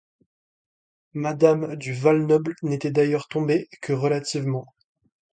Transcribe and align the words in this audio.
Madame 1.13 1.75
du 1.75 1.93
Val-Noble 1.93 2.55
n’était 2.63 2.89
d’ailleurs 2.89 3.27
tombée 3.27 3.69
que 3.83 3.93
relativement. 3.93 4.65